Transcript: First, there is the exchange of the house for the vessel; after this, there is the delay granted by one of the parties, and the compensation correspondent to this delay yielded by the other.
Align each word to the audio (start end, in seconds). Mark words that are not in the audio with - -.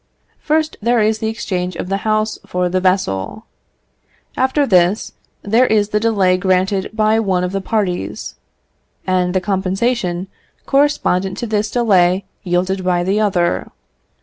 First, 0.39 0.77
there 0.81 0.99
is 0.99 1.19
the 1.19 1.27
exchange 1.27 1.75
of 1.75 1.87
the 1.87 1.97
house 1.97 2.39
for 2.43 2.69
the 2.69 2.79
vessel; 2.81 3.45
after 4.35 4.65
this, 4.65 5.13
there 5.43 5.67
is 5.67 5.89
the 5.89 5.99
delay 5.99 6.37
granted 6.37 6.89
by 6.91 7.19
one 7.19 7.43
of 7.43 7.51
the 7.51 7.61
parties, 7.61 8.33
and 9.05 9.35
the 9.35 9.39
compensation 9.39 10.25
correspondent 10.65 11.37
to 11.37 11.45
this 11.45 11.69
delay 11.69 12.25
yielded 12.41 12.83
by 12.83 13.03
the 13.03 13.19
other. 13.19 13.67